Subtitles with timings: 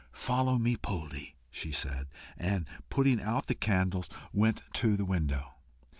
[0.13, 5.53] "Follow me, Poldie," she said, and putting out the candles, went to the window.